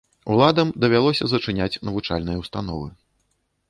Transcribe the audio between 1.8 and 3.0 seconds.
навучальныя ўстановы.